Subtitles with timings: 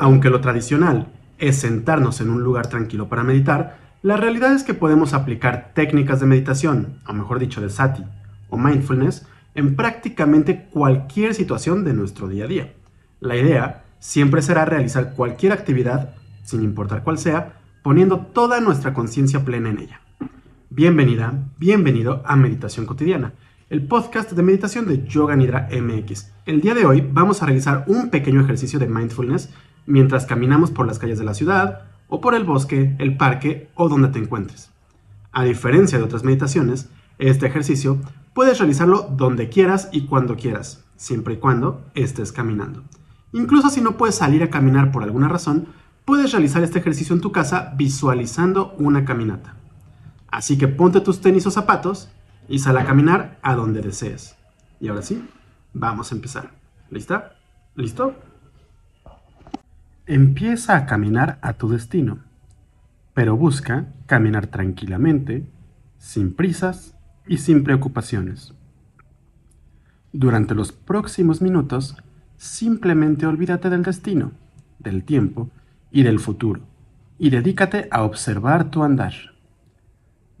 [0.00, 4.72] Aunque lo tradicional es sentarnos en un lugar tranquilo para meditar, la realidad es que
[4.72, 8.02] podemos aplicar técnicas de meditación, o mejor dicho, de sati
[8.48, 12.72] o mindfulness, en prácticamente cualquier situación de nuestro día a día.
[13.20, 16.14] La idea siempre será realizar cualquier actividad,
[16.44, 20.00] sin importar cuál sea, poniendo toda nuestra conciencia plena en ella.
[20.70, 23.34] Bienvenida, bienvenido a Meditación Cotidiana,
[23.68, 26.32] el podcast de meditación de Yoga Nidra MX.
[26.46, 29.50] El día de hoy vamos a realizar un pequeño ejercicio de mindfulness
[29.86, 33.88] mientras caminamos por las calles de la ciudad, o por el bosque, el parque o
[33.88, 34.70] donde te encuentres.
[35.32, 37.98] A diferencia de otras meditaciones, este ejercicio
[38.34, 42.82] puedes realizarlo donde quieras y cuando quieras, siempre y cuando estés caminando.
[43.32, 45.68] Incluso si no puedes salir a caminar por alguna razón,
[46.04, 49.54] puedes realizar este ejercicio en tu casa visualizando una caminata.
[50.28, 52.08] Así que ponte tus tenis o zapatos
[52.48, 54.36] y sal a caminar a donde desees.
[54.80, 55.24] Y ahora sí,
[55.72, 56.50] vamos a empezar.
[56.90, 57.36] ¿Lista?
[57.76, 58.14] ¿Listo?
[60.12, 62.18] Empieza a caminar a tu destino,
[63.14, 65.48] pero busca caminar tranquilamente,
[65.98, 66.96] sin prisas
[67.28, 68.52] y sin preocupaciones.
[70.12, 71.96] Durante los próximos minutos,
[72.36, 74.32] simplemente olvídate del destino,
[74.80, 75.48] del tiempo
[75.92, 76.62] y del futuro,
[77.16, 79.14] y dedícate a observar tu andar.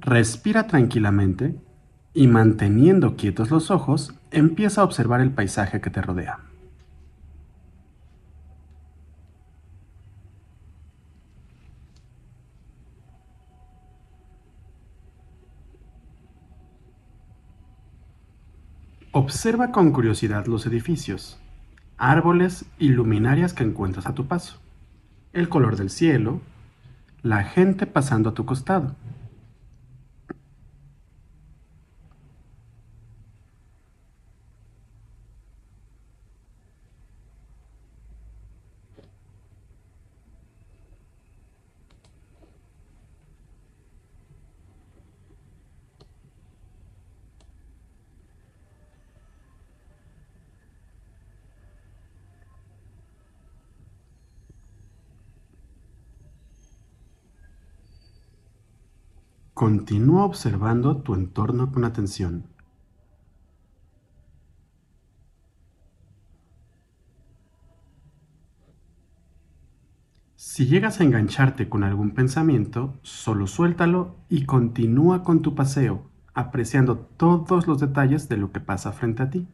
[0.00, 1.54] Respira tranquilamente
[2.12, 6.49] y manteniendo quietos los ojos, empieza a observar el paisaje que te rodea.
[19.30, 21.38] Observa con curiosidad los edificios,
[21.98, 24.60] árboles y luminarias que encuentras a tu paso,
[25.32, 26.40] el color del cielo,
[27.22, 28.96] la gente pasando a tu costado.
[59.60, 62.46] Continúa observando tu entorno con atención.
[70.34, 76.96] Si llegas a engancharte con algún pensamiento, solo suéltalo y continúa con tu paseo, apreciando
[76.96, 79.46] todos los detalles de lo que pasa frente a ti.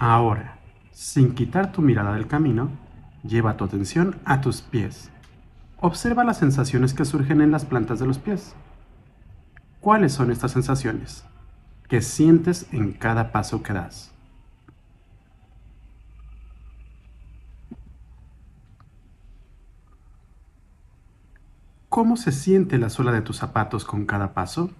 [0.00, 0.56] Ahora,
[0.92, 2.70] sin quitar tu mirada del camino,
[3.22, 5.10] lleva tu atención a tus pies.
[5.76, 8.54] Observa las sensaciones que surgen en las plantas de los pies.
[9.78, 11.26] ¿Cuáles son estas sensaciones?
[11.86, 14.10] ¿Qué sientes en cada paso que das?
[21.90, 24.70] ¿Cómo se siente la suela de tus zapatos con cada paso?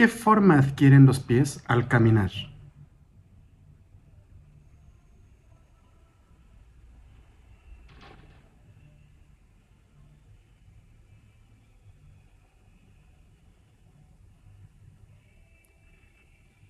[0.00, 2.30] ¿Qué forma adquieren los pies al caminar?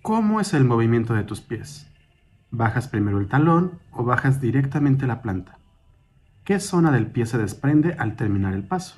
[0.01, 1.89] ¿Cómo es el movimiento de tus pies?
[2.49, 5.57] ¿Bajas primero el talón o bajas directamente la planta?
[6.43, 8.97] ¿Qué zona del pie se desprende al terminar el paso?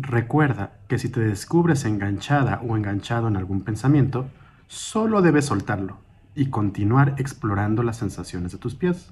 [0.00, 4.28] Recuerda que si te descubres enganchada o enganchado en algún pensamiento,
[4.68, 5.98] solo debes soltarlo
[6.36, 9.10] y continuar explorando las sensaciones de tus pies.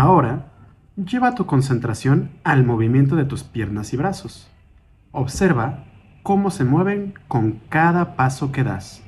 [0.00, 0.52] Ahora,
[0.94, 4.48] lleva tu concentración al movimiento de tus piernas y brazos.
[5.10, 5.86] Observa
[6.22, 9.02] cómo se mueven con cada paso que das.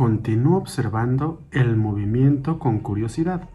[0.00, 3.50] Continúa observando el movimiento con curiosidad.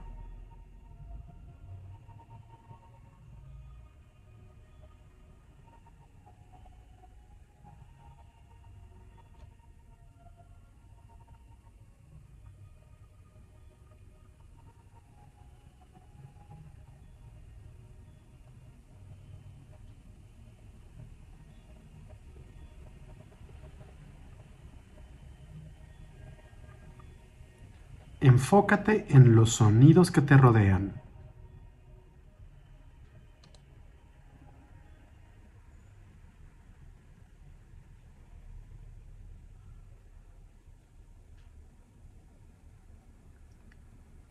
[28.26, 31.00] Enfócate en los sonidos que te rodean.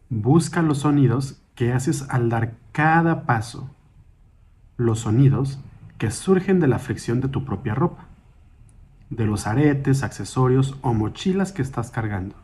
[0.08, 3.70] Busca los sonidos que haces al dar cada paso.
[4.76, 5.60] Los sonidos
[5.98, 8.08] que surgen de la fricción de tu propia ropa,
[9.10, 12.43] de los aretes, accesorios o mochilas que estás cargando.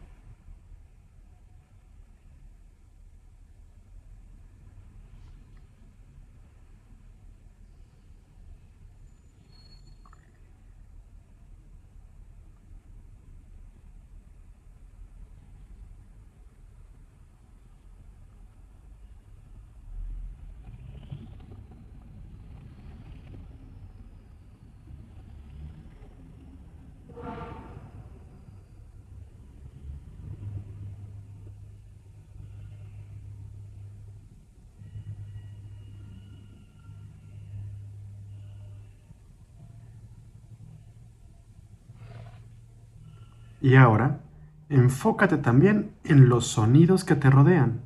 [43.60, 44.20] Y ahora,
[44.68, 47.82] enfócate también en los sonidos que te rodean.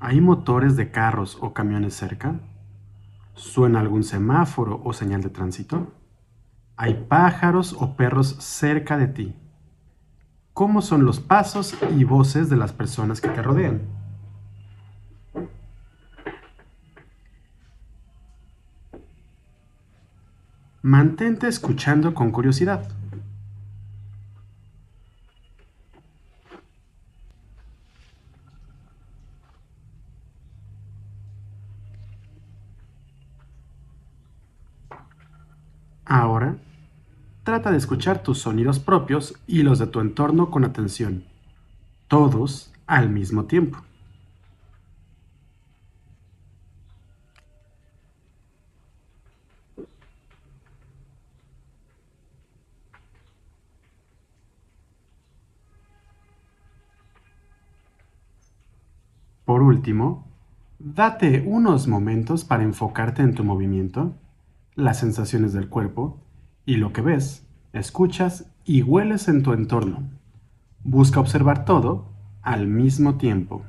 [0.00, 2.40] ¿Hay motores de carros o camiones cerca?
[3.34, 5.92] ¿Suena algún semáforo o señal de tránsito?
[6.76, 9.34] ¿Hay pájaros o perros cerca de ti?
[10.52, 14.03] ¿Cómo son los pasos y voces de las personas que te rodean?
[20.86, 22.86] Mantente escuchando con curiosidad.
[36.04, 36.58] Ahora,
[37.44, 41.24] trata de escuchar tus sonidos propios y los de tu entorno con atención,
[42.08, 43.82] todos al mismo tiempo.
[59.44, 60.24] Por último,
[60.78, 64.14] date unos momentos para enfocarte en tu movimiento,
[64.76, 66.20] las sensaciones del cuerpo
[66.64, 70.10] y lo que ves, escuchas y hueles en tu entorno.
[70.84, 72.06] Busca observar todo
[72.42, 73.64] al mismo tiempo.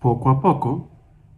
[0.00, 0.90] Poco a poco,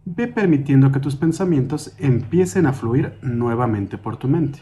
[0.05, 4.59] ve permitiendo que tus pensamientos empiecen a fluir nuevamente por tu mente.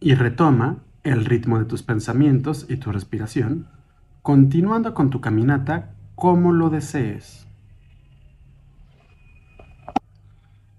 [0.00, 3.68] Y retoma el ritmo de tus pensamientos y tu respiración,
[4.22, 7.48] continuando con tu caminata como lo desees.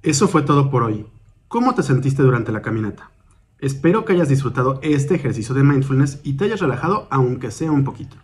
[0.02, 1.06] Eso fue todo por hoy.
[1.50, 3.12] ¿Cómo te sentiste durante la caminata?
[3.62, 7.84] Espero que hayas disfrutado este ejercicio de mindfulness y te hayas relajado aunque sea un
[7.84, 8.16] poquito.